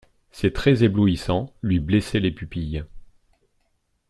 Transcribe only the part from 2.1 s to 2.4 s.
les